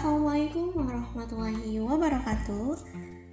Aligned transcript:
Assalamualaikum 0.00 0.80
warahmatullahi 0.80 1.76
wabarakatuh 1.76 2.72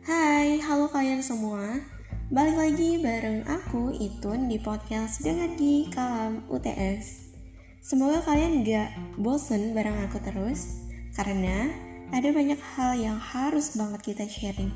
Hai, 0.04 0.60
halo 0.60 0.92
kalian 0.92 1.24
semua 1.24 1.80
Balik 2.28 2.60
lagi 2.60 3.00
bareng 3.00 3.48
aku, 3.48 3.96
Itun, 3.96 4.52
di 4.52 4.60
podcast 4.60 5.24
Dengar 5.24 5.56
di 5.56 5.88
Kalam 5.88 6.44
UTS 6.52 7.32
Semoga 7.80 8.20
kalian 8.20 8.68
gak 8.68 8.92
bosen 9.16 9.72
bareng 9.72 9.96
aku 10.12 10.20
terus 10.20 10.84
Karena 11.16 11.72
ada 12.12 12.36
banyak 12.36 12.60
hal 12.76 13.00
yang 13.00 13.16
harus 13.16 13.72
banget 13.80 14.04
kita 14.04 14.28
sharing 14.28 14.76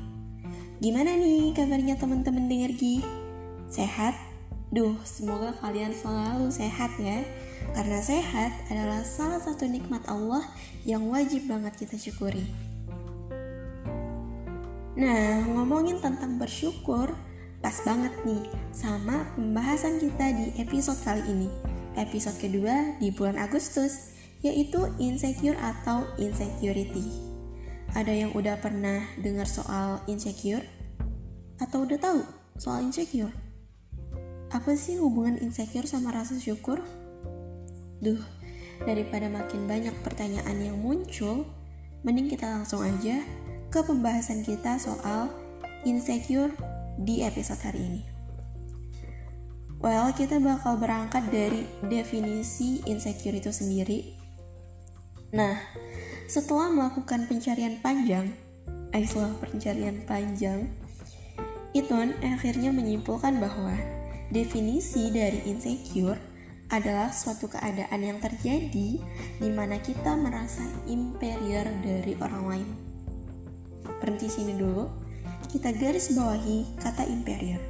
Gimana 0.80 1.12
nih 1.12 1.52
kabarnya 1.52 2.00
teman-teman 2.00 2.48
denger 2.48 2.72
Gi? 2.72 3.04
Sehat? 3.68 4.31
Duh, 4.72 4.96
semoga 5.04 5.52
kalian 5.60 5.92
selalu 5.92 6.48
sehat 6.48 6.96
ya 6.96 7.20
karena 7.76 8.00
sehat 8.00 8.56
adalah 8.72 9.04
salah 9.04 9.36
satu 9.36 9.68
nikmat 9.68 10.00
Allah 10.08 10.40
yang 10.88 11.12
wajib 11.12 11.44
banget 11.44 11.76
kita 11.84 12.00
syukuri. 12.00 12.48
Nah, 14.96 15.44
ngomongin 15.44 16.00
tentang 16.00 16.40
bersyukur, 16.40 17.12
pas 17.60 17.76
banget 17.84 18.16
nih 18.24 18.48
sama 18.72 19.28
pembahasan 19.36 20.00
kita 20.00 20.32
di 20.40 20.56
episode 20.56 21.04
kali 21.04 21.20
ini. 21.28 21.48
Episode 21.92 22.40
kedua 22.40 22.96
di 22.96 23.12
bulan 23.12 23.36
Agustus, 23.36 24.16
yaitu 24.40 24.88
insecure 24.96 25.60
atau 25.60 26.08
insecurity. 26.16 27.12
Ada 27.92 28.24
yang 28.24 28.32
udah 28.32 28.56
pernah 28.56 29.04
dengar 29.20 29.44
soal 29.44 30.00
insecure? 30.08 30.64
Atau 31.60 31.84
udah 31.84 32.00
tahu 32.00 32.24
soal 32.56 32.88
insecure? 32.88 33.51
Apa 34.52 34.76
sih 34.76 35.00
hubungan 35.00 35.40
insecure 35.40 35.88
sama 35.88 36.12
rasa 36.12 36.36
syukur? 36.36 36.84
Duh, 38.04 38.20
daripada 38.84 39.32
makin 39.32 39.64
banyak 39.64 39.96
pertanyaan 40.04 40.60
yang 40.60 40.76
muncul, 40.76 41.48
mending 42.04 42.28
kita 42.28 42.52
langsung 42.52 42.84
aja 42.84 43.24
ke 43.72 43.80
pembahasan 43.80 44.44
kita 44.44 44.76
soal 44.76 45.32
insecure 45.88 46.52
di 47.00 47.24
episode 47.24 47.64
hari 47.64 47.80
ini. 47.80 48.02
Well, 49.80 50.12
kita 50.12 50.36
bakal 50.36 50.76
berangkat 50.76 51.32
dari 51.32 51.64
definisi 51.88 52.84
insecure 52.84 53.40
itu 53.40 53.48
sendiri. 53.48 54.12
Nah, 55.32 55.56
setelah 56.28 56.68
melakukan 56.68 57.24
pencarian 57.24 57.80
panjang, 57.80 58.36
eh 58.92 59.08
pencarian 59.40 60.04
panjang, 60.04 60.68
Itun 61.72 62.12
akhirnya 62.20 62.68
menyimpulkan 62.68 63.40
bahwa 63.40 63.72
definisi 64.32 65.12
dari 65.12 65.44
insecure 65.44 66.16
adalah 66.72 67.12
suatu 67.12 67.52
keadaan 67.52 68.00
yang 68.00 68.16
terjadi 68.16 68.96
di 69.36 69.50
mana 69.52 69.76
kita 69.76 70.16
merasa 70.16 70.64
inferior 70.88 71.68
dari 71.84 72.16
orang 72.16 72.44
lain. 72.48 72.68
Berhenti 74.00 74.32
sini 74.32 74.56
dulu, 74.56 74.88
kita 75.52 75.76
garis 75.76 76.16
bawahi 76.16 76.64
kata 76.80 77.04
inferior. 77.04 77.60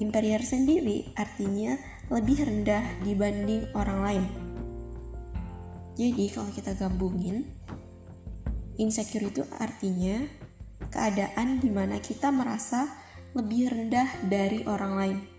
Inferior 0.00 0.40
sendiri 0.40 1.12
artinya 1.20 1.76
lebih 2.08 2.48
rendah 2.48 3.04
dibanding 3.04 3.68
orang 3.76 4.00
lain. 4.00 4.24
Jadi 6.00 6.32
kalau 6.32 6.48
kita 6.48 6.72
gabungin, 6.80 7.44
insecure 8.80 9.28
itu 9.28 9.44
artinya 9.60 10.24
keadaan 10.88 11.60
di 11.60 11.68
mana 11.68 12.00
kita 12.00 12.32
merasa 12.32 12.88
lebih 13.36 13.68
rendah 13.68 14.08
dari 14.24 14.64
orang 14.64 14.94
lain. 14.96 15.37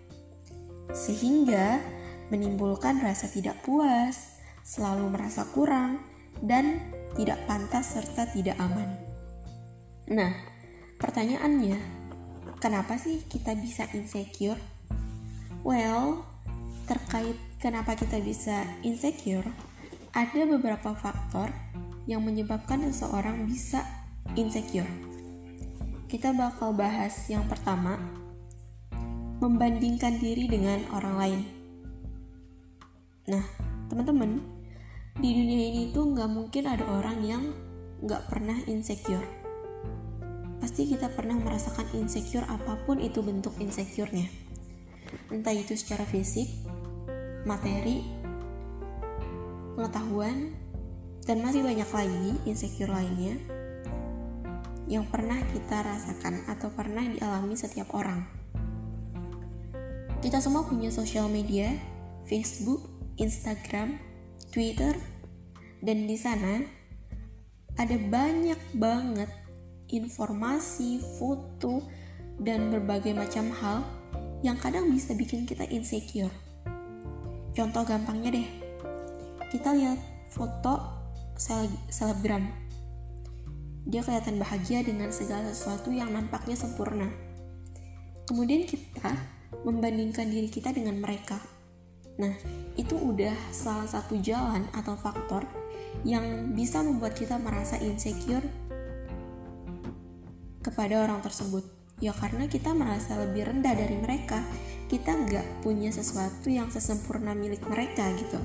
Sehingga 0.94 1.80
menimbulkan 2.30 3.02
rasa 3.02 3.26
tidak 3.26 3.58
puas, 3.66 4.38
selalu 4.62 5.10
merasa 5.10 5.46
kurang, 5.50 5.98
dan 6.40 6.78
tidak 7.18 7.42
pantas 7.44 7.98
serta 7.98 8.30
tidak 8.30 8.56
aman. 8.62 8.96
Nah, 10.10 10.32
pertanyaannya, 10.98 11.78
kenapa 12.62 12.96
sih 12.96 13.26
kita 13.26 13.54
bisa 13.58 13.86
insecure? 13.92 14.58
Well, 15.66 16.24
terkait 16.88 17.36
kenapa 17.60 17.94
kita 17.94 18.18
bisa 18.22 18.64
insecure, 18.82 19.46
ada 20.10 20.42
beberapa 20.46 20.96
faktor 20.96 21.52
yang 22.10 22.24
menyebabkan 22.26 22.82
seseorang 22.90 23.46
bisa 23.46 23.86
insecure. 24.34 24.88
Kita 26.10 26.34
bakal 26.34 26.74
bahas 26.74 27.14
yang 27.30 27.46
pertama, 27.46 27.94
membandingkan 29.40 30.20
diri 30.20 30.44
dengan 30.44 30.84
orang 30.92 31.14
lain. 31.16 31.40
Nah, 33.32 33.44
teman-teman, 33.88 34.44
di 35.16 35.32
dunia 35.32 35.60
ini 35.72 35.82
tuh 35.96 36.12
nggak 36.12 36.28
mungkin 36.28 36.64
ada 36.68 36.84
orang 36.84 37.18
yang 37.24 37.42
nggak 38.04 38.28
pernah 38.28 38.60
insecure. 38.68 39.24
Pasti 40.60 40.92
kita 40.92 41.08
pernah 41.08 41.40
merasakan 41.40 41.88
insecure 41.96 42.44
apa 42.44 42.76
pun 42.84 43.00
itu 43.00 43.24
bentuk 43.24 43.56
insecure-nya. 43.56 44.28
Entah 45.32 45.56
itu 45.56 45.72
secara 45.72 46.04
fisik, 46.04 46.46
materi, 47.48 48.04
pengetahuan, 49.72 50.52
dan 51.24 51.40
masih 51.40 51.64
banyak 51.64 51.88
lagi 51.88 52.30
insecure 52.44 52.92
lainnya 52.92 53.40
yang 54.90 55.06
pernah 55.08 55.38
kita 55.54 55.80
rasakan 55.86 56.44
atau 56.50 56.68
pernah 56.76 57.06
dialami 57.08 57.54
setiap 57.56 57.94
orang. 57.96 58.39
Kita 60.20 60.36
semua 60.36 60.68
punya 60.68 60.92
sosial 60.92 61.32
media, 61.32 61.72
Facebook, 62.28 62.84
Instagram, 63.16 63.96
Twitter, 64.52 64.92
dan 65.80 66.04
di 66.04 66.20
sana 66.20 66.60
ada 67.80 67.96
banyak 67.96 68.60
banget 68.76 69.32
informasi, 69.88 71.00
foto, 71.16 71.80
dan 72.36 72.68
berbagai 72.68 73.16
macam 73.16 73.48
hal 73.48 73.80
yang 74.44 74.60
kadang 74.60 74.92
bisa 74.92 75.16
bikin 75.16 75.48
kita 75.48 75.64
insecure. 75.72 76.32
Contoh 77.56 77.80
gampangnya 77.88 78.36
deh, 78.36 78.48
kita 79.48 79.72
lihat 79.72 79.96
foto 80.28 81.00
selebgram. 81.88 82.44
Dia 83.88 84.04
kelihatan 84.04 84.36
bahagia 84.36 84.84
dengan 84.84 85.08
segala 85.08 85.48
sesuatu 85.48 85.88
yang 85.88 86.12
nampaknya 86.12 86.60
sempurna. 86.60 87.08
Kemudian 88.28 88.68
kita 88.68 89.39
membandingkan 89.66 90.30
diri 90.30 90.48
kita 90.48 90.70
dengan 90.74 90.98
mereka 90.98 91.38
Nah, 92.20 92.36
itu 92.76 93.00
udah 93.00 93.32
salah 93.48 93.88
satu 93.88 94.20
jalan 94.20 94.68
atau 94.76 94.92
faktor 94.92 95.48
yang 96.04 96.52
bisa 96.52 96.84
membuat 96.84 97.16
kita 97.16 97.40
merasa 97.40 97.80
insecure 97.80 98.44
kepada 100.60 101.00
orang 101.00 101.24
tersebut. 101.24 101.64
Ya 102.00 102.12
karena 102.12 102.44
kita 102.48 102.76
merasa 102.76 103.16
lebih 103.24 103.48
rendah 103.48 103.72
dari 103.72 103.96
mereka, 103.96 104.44
kita 104.92 105.16
nggak 105.16 105.64
punya 105.64 105.88
sesuatu 105.88 106.52
yang 106.52 106.68
sesempurna 106.68 107.32
milik 107.32 107.64
mereka 107.68 108.12
gitu. 108.20 108.40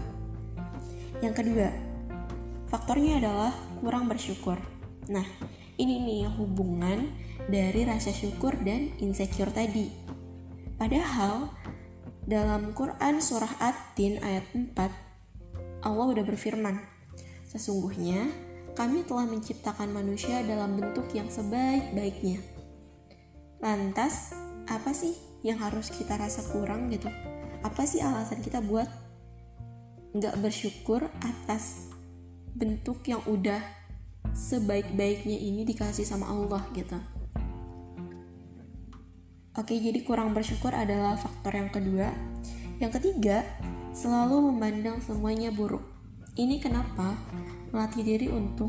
Yang 1.19 1.43
kedua, 1.43 1.69
faktornya 2.71 3.19
adalah 3.19 3.51
kurang 3.83 4.07
bersyukur. 4.07 4.59
Nah, 5.11 5.27
ini 5.75 5.99
nih 5.99 6.31
hubungan 6.31 7.11
dari 7.51 7.83
rasa 7.83 8.11
syukur 8.15 8.55
dan 8.63 8.95
insecure 9.03 9.51
tadi. 9.51 10.14
Padahal 10.75 11.55
dalam 12.27 12.75
Quran 12.75 13.23
surah 13.23 13.61
At-Tin 13.63 14.19
ayat 14.19 14.43
4, 14.51 14.75
Allah 15.85 16.05
udah 16.11 16.25
berfirman, 16.27 16.75
Sesungguhnya 17.47 18.27
kami 18.75 19.07
telah 19.07 19.23
menciptakan 19.23 19.95
manusia 19.95 20.43
dalam 20.43 20.75
bentuk 20.75 21.07
yang 21.15 21.31
sebaik-baiknya. 21.31 22.43
Lantas, 23.63 24.35
apa 24.67 24.91
sih 24.91 25.15
yang 25.47 25.63
harus 25.63 25.87
kita 25.95 26.19
rasa 26.19 26.43
kurang 26.51 26.91
gitu? 26.91 27.07
Apa 27.63 27.87
sih 27.87 28.03
alasan 28.03 28.43
kita 28.43 28.59
buat 28.59 28.91
nggak 30.11 30.35
bersyukur 30.43 31.07
atas 31.23 31.87
bentuk 32.51 32.99
yang 33.07 33.23
udah 33.31 33.63
sebaik-baiknya 34.35 35.39
ini 35.39 35.63
dikasih 35.63 36.03
sama 36.03 36.27
Allah 36.27 36.67
gitu? 36.75 36.99
Oke, 39.55 39.79
jadi 39.79 40.03
kurang 40.03 40.35
bersyukur 40.35 40.75
adalah 40.75 41.15
faktor 41.15 41.55
yang 41.55 41.71
kedua. 41.71 42.11
Yang 42.83 42.99
ketiga, 42.99 43.47
selalu 43.95 44.51
memandang 44.51 44.99
semuanya 44.99 45.47
buruk. 45.47 45.79
Ini 46.35 46.59
kenapa 46.59 47.15
melatih 47.71 48.03
diri 48.03 48.27
untuk 48.27 48.67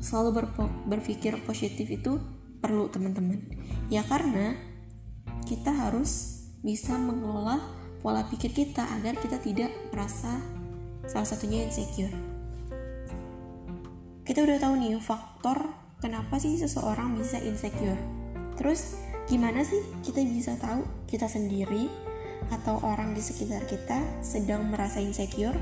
selalu 0.00 0.48
berpikir 0.88 1.36
positif 1.44 1.84
itu 1.84 2.16
perlu 2.64 2.88
teman-teman. 2.88 3.44
Ya 3.92 4.00
karena 4.08 4.56
kita 5.44 5.68
harus 5.68 6.40
bisa 6.64 6.96
mengelola 6.96 7.60
pola 8.00 8.24
pikir 8.24 8.56
kita 8.56 8.88
agar 8.96 9.20
kita 9.20 9.36
tidak 9.36 9.68
merasa 9.92 10.40
salah 11.04 11.28
satunya 11.28 11.68
insecure. 11.68 12.16
Kita 14.24 14.40
udah 14.40 14.56
tahu 14.56 14.80
nih 14.80 14.96
faktor 14.96 15.76
kenapa 16.00 16.40
sih 16.40 16.56
seseorang 16.56 17.20
bisa 17.20 17.36
insecure. 17.36 18.00
Terus 18.56 18.96
Gimana 19.30 19.62
sih 19.62 19.80
kita 20.02 20.22
bisa 20.26 20.58
tahu 20.58 20.82
kita 21.06 21.30
sendiri 21.30 21.86
atau 22.50 22.82
orang 22.82 23.14
di 23.14 23.22
sekitar 23.22 23.64
kita 23.70 24.02
sedang 24.20 24.66
merasa 24.68 24.98
insecure? 24.98 25.56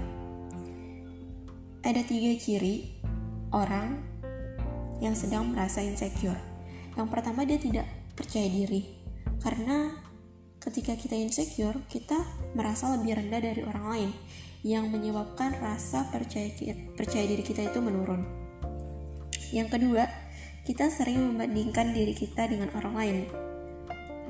Ada 1.84 2.04
tiga 2.04 2.32
ciri 2.40 3.00
orang 3.52 4.00
yang 5.00 5.16
sedang 5.16 5.52
merasa 5.52 5.80
insecure. 5.80 6.38
Yang 6.96 7.08
pertama 7.08 7.44
dia 7.48 7.56
tidak 7.56 7.86
percaya 8.16 8.48
diri. 8.48 8.84
Karena 9.40 9.96
ketika 10.60 10.92
kita 10.92 11.16
insecure, 11.16 11.80
kita 11.88 12.20
merasa 12.52 12.92
lebih 12.96 13.16
rendah 13.16 13.40
dari 13.40 13.64
orang 13.64 13.86
lain 13.88 14.10
yang 14.60 14.92
menyebabkan 14.92 15.56
rasa 15.56 16.12
percaya 16.12 16.52
percaya 16.92 17.24
diri 17.24 17.40
kita 17.40 17.72
itu 17.72 17.80
menurun. 17.80 18.28
Yang 19.56 19.68
kedua, 19.80 20.04
kita 20.68 20.92
sering 20.92 21.32
membandingkan 21.32 21.96
diri 21.96 22.12
kita 22.12 22.44
dengan 22.44 22.68
orang 22.76 22.94
lain. 22.94 23.18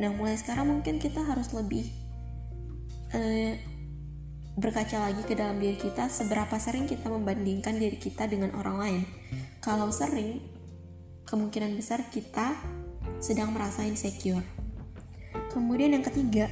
Nah, 0.01 0.09
mulai 0.17 0.41
sekarang 0.41 0.81
mungkin 0.81 0.97
kita 0.97 1.21
harus 1.21 1.53
lebih 1.53 1.85
eh, 3.13 3.61
berkaca 4.57 4.97
lagi 5.13 5.21
ke 5.29 5.37
dalam 5.37 5.61
diri 5.61 5.77
kita 5.77 6.09
seberapa 6.09 6.57
sering 6.57 6.89
kita 6.89 7.13
membandingkan 7.13 7.77
diri 7.77 8.01
kita 8.01 8.25
dengan 8.25 8.57
orang 8.57 8.77
lain. 8.81 9.03
Kalau 9.61 9.93
sering, 9.93 10.41
kemungkinan 11.29 11.77
besar 11.77 12.09
kita 12.09 12.57
sedang 13.21 13.53
merasa 13.53 13.85
insecure. 13.85 14.41
Kemudian 15.53 15.93
yang 15.93 16.05
ketiga, 16.07 16.49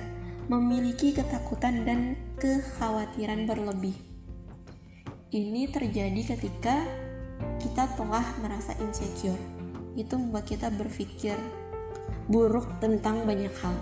memiliki 0.53 1.17
ketakutan 1.17 1.89
dan 1.89 2.21
kekhawatiran 2.37 3.49
berlebih. 3.49 3.97
Ini 5.29 5.73
terjadi 5.73 6.37
ketika 6.37 6.85
kita 7.61 7.85
telah 7.97 8.25
merasa 8.41 8.77
insecure. 8.81 9.41
Itu 9.97 10.17
membuat 10.21 10.49
kita 10.49 10.73
berpikir 10.73 11.37
buruk 12.29 12.69
tentang 12.79 13.25
banyak 13.25 13.51
hal. 13.65 13.77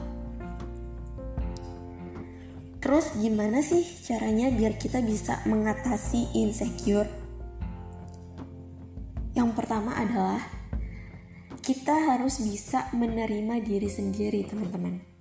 Terus 2.80 3.10
gimana 3.18 3.60
sih 3.66 3.82
caranya 4.06 4.48
biar 4.54 4.78
kita 4.78 5.02
bisa 5.02 5.42
mengatasi 5.44 6.32
insecure? 6.38 7.10
Yang 9.34 9.50
pertama 9.58 9.92
adalah 9.98 10.40
kita 11.60 12.14
harus 12.14 12.38
bisa 12.40 12.86
menerima 12.94 13.58
diri 13.58 13.90
sendiri, 13.90 14.46
teman-teman 14.46 15.16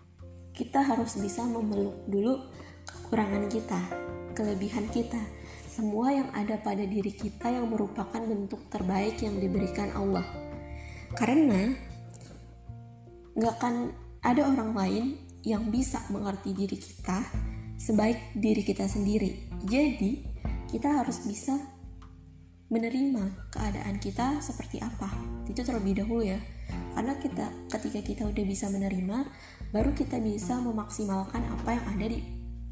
kita 0.55 0.79
harus 0.79 1.19
bisa 1.19 1.43
memeluk 1.43 2.07
dulu 2.07 2.39
kekurangan 2.87 3.51
kita, 3.51 3.79
kelebihan 4.31 4.87
kita, 4.87 5.19
semua 5.67 6.15
yang 6.15 6.31
ada 6.31 6.55
pada 6.55 6.87
diri 6.87 7.11
kita 7.11 7.51
yang 7.51 7.67
merupakan 7.67 8.23
bentuk 8.23 8.63
terbaik 8.71 9.19
yang 9.19 9.35
diberikan 9.35 9.91
Allah. 9.91 10.23
Karena 11.11 11.75
nggak 13.35 13.53
akan 13.59 13.93
ada 14.23 14.47
orang 14.47 14.71
lain 14.73 15.05
yang 15.45 15.69
bisa 15.69 16.01
mengerti 16.09 16.57
diri 16.57 16.79
kita 16.79 17.21
sebaik 17.75 18.33
diri 18.35 18.63
kita 18.63 18.87
sendiri. 18.87 19.51
Jadi, 19.67 20.23
kita 20.71 21.03
harus 21.03 21.21
bisa 21.27 21.55
menerima 22.71 23.53
keadaan 23.53 24.01
kita 24.01 24.41
seperti 24.41 24.81
apa. 24.81 25.11
Itu 25.45 25.61
terlebih 25.61 26.01
dahulu 26.01 26.25
ya. 26.25 26.39
Karena 26.97 27.13
kita 27.21 27.45
ketika 27.69 27.99
kita 28.01 28.23
udah 28.25 28.45
bisa 28.47 28.71
menerima, 28.71 29.17
baru 29.69 29.93
kita 29.93 30.17
bisa 30.17 30.57
memaksimalkan 30.57 31.45
apa 31.45 31.77
yang 31.77 31.85
ada 31.93 32.05
di 32.09 32.19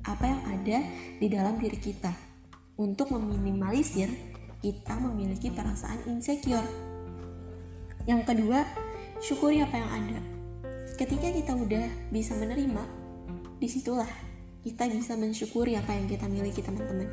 apa 0.04 0.25
yang 0.27 0.42
ada 0.50 0.77
di 1.21 1.27
dalam 1.31 1.56
diri 1.62 1.80
kita 1.80 2.12
untuk 2.75 3.13
meminimalisir 3.13 4.10
kita 4.60 4.98
memiliki 4.98 5.54
perasaan 5.54 6.10
insecure. 6.10 6.65
Yang 8.10 8.33
kedua, 8.33 8.65
syukuri 9.21 9.62
apa 9.62 9.75
yang 9.77 9.92
ada. 9.92 10.32
Ketika 10.94 11.34
kita 11.34 11.57
udah 11.57 11.86
bisa 12.13 12.38
menerima, 12.38 12.86
di 13.57 13.66
situlah 13.66 14.10
kita 14.62 14.86
bisa 14.88 15.18
mensyukuri 15.18 15.74
apa 15.74 15.92
yang 15.98 16.06
kita 16.06 16.30
miliki 16.30 16.62
teman-teman. 16.62 17.10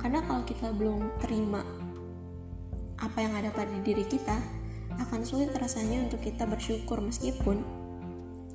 Karena 0.00 0.24
kalau 0.24 0.42
kita 0.48 0.72
belum 0.72 1.20
terima 1.20 1.60
apa 2.96 3.18
yang 3.20 3.36
ada 3.36 3.52
pada 3.52 3.76
diri 3.84 4.08
kita, 4.08 4.40
akan 4.96 5.20
sulit 5.24 5.52
rasanya 5.56 6.04
untuk 6.08 6.20
kita 6.24 6.44
bersyukur 6.44 7.00
meskipun 7.00 7.62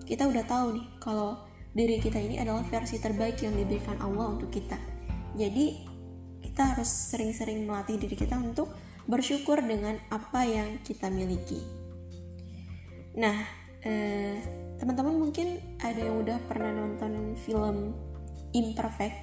kita 0.05 0.29
udah 0.29 0.45
tahu 0.45 0.77
nih 0.77 0.87
kalau 1.01 1.41
diri 1.73 1.97
kita 1.97 2.21
ini 2.21 2.37
adalah 2.37 2.61
versi 2.69 3.01
terbaik 3.01 3.41
yang 3.41 3.57
diberikan 3.57 3.97
Allah 4.01 4.33
untuk 4.33 4.53
kita. 4.53 4.77
Jadi 5.35 5.85
kita 6.45 6.73
harus 6.73 6.87
sering-sering 6.87 7.65
melatih 7.67 7.99
diri 7.99 8.15
kita 8.15 8.37
untuk 8.37 8.71
bersyukur 9.05 9.59
dengan 9.59 9.99
apa 10.13 10.45
yang 10.47 10.79
kita 10.81 11.11
miliki. 11.11 11.59
Nah, 13.19 13.64
eh, 13.85 14.35
teman-teman 14.81 15.15
mungkin 15.15 15.61
ada 15.79 16.01
yang 16.01 16.25
udah 16.25 16.37
pernah 16.49 16.73
nonton 16.73 17.37
film 17.39 17.93
Imperfect 18.55 19.17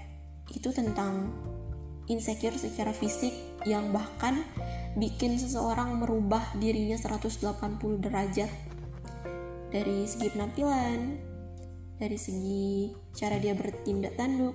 itu 0.52 0.70
tentang 0.70 1.32
insecure 2.10 2.56
secara 2.56 2.92
fisik 2.92 3.32
yang 3.64 3.94
bahkan 3.94 4.44
bikin 4.98 5.40
seseorang 5.40 5.96
merubah 6.02 6.42
dirinya 6.58 6.98
180 6.98 7.40
derajat 8.02 8.50
dari 9.72 10.04
segi 10.04 10.28
penampilan, 10.28 11.00
dari 11.96 12.18
segi 12.20 12.92
cara 13.16 13.40
dia 13.40 13.56
bertindak 13.56 14.20
tanduk, 14.20 14.52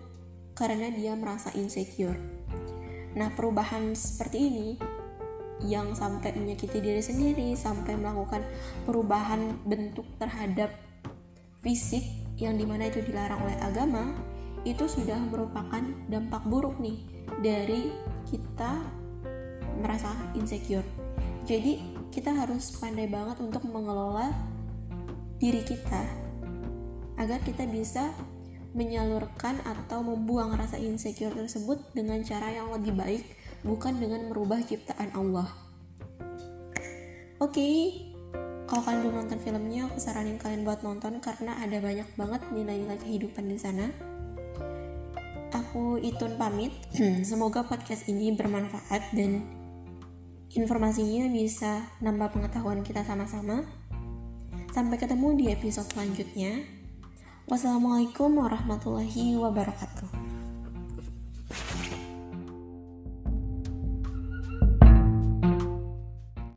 karena 0.54 0.94
dia 0.94 1.18
merasa 1.18 1.50
insecure. 1.57 2.19
Nah, 3.18 3.33
perubahan 3.33 3.98
seperti 3.98 4.38
ini 4.38 4.68
yang 5.65 5.98
sampai 5.98 6.33
menyakiti 6.38 6.77
diri 6.77 7.01
sendiri, 7.01 7.57
sampai 7.57 7.98
melakukan 7.98 8.45
perubahan 8.86 9.57
bentuk 9.65 10.06
terhadap 10.21 10.69
fisik 11.65 12.06
yang 12.38 12.54
di 12.54 12.65
mana 12.69 12.89
itu 12.89 13.01
dilarang 13.01 13.42
oleh 13.42 13.57
agama, 13.65 14.13
itu 14.62 14.86
sudah 14.86 15.18
merupakan 15.18 15.81
dampak 16.12 16.45
buruk 16.45 16.77
nih 16.77 17.01
dari 17.42 17.89
kita 18.30 18.77
merasa 19.81 20.13
insecure. 20.38 20.86
Jadi 21.48 21.80
kita 22.13 22.33
harus 22.33 22.75
pandai 22.77 23.09
banget 23.09 23.42
untuk 23.42 23.65
mengelola 23.65 24.30
diri 25.38 25.62
kita 25.62 26.04
agar 27.18 27.39
kita 27.42 27.65
bisa 27.65 28.13
menyalurkan 28.77 29.57
atau 29.65 30.06
membuang 30.06 30.54
rasa 30.54 30.77
insecure 30.77 31.33
tersebut 31.33 31.81
dengan 31.98 32.21
cara 32.21 32.54
yang 32.54 32.69
lebih 32.69 32.94
baik 32.94 33.24
bukan 33.68 34.00
dengan 34.00 34.31
merubah 34.31 34.64
ciptaan 34.64 35.12
Allah. 35.12 35.52
Oke, 37.38 37.54
okay, 37.54 37.75
kalau 38.68 38.84
kalian 38.84 39.00
belum 39.04 39.16
nonton 39.24 39.40
filmnya, 39.40 39.88
aku 39.88 39.98
saranin 40.02 40.36
kalian 40.36 40.68
buat 40.68 40.84
nonton 40.84 41.24
karena 41.24 41.56
ada 41.62 41.80
banyak 41.80 42.10
banget 42.19 42.42
nilai-nilai 42.52 43.00
kehidupan 43.00 43.48
di 43.48 43.56
sana. 43.56 43.88
Aku 45.56 45.96
Itun 46.00 46.36
pamit. 46.36 46.75
Semoga 47.30 47.64
podcast 47.64 48.12
ini 48.12 48.36
bermanfaat 48.36 49.16
dan 49.16 49.48
informasinya 50.52 51.31
bisa 51.31 51.88
nambah 52.04 52.36
pengetahuan 52.36 52.83
kita 52.83 53.07
sama-sama. 53.07 53.64
Sampai 54.76 55.00
ketemu 55.00 55.28
di 55.40 55.45
episode 55.47 55.88
selanjutnya. 55.88 56.68
Wassalamualaikum 57.47 58.36
warahmatullahi 58.36 59.40
wabarakatuh. 59.40 60.17